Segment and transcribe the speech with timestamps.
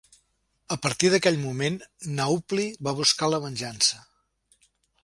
[0.75, 1.77] A partir d'aquell moment,
[2.17, 4.03] Naupli va buscar la venjança.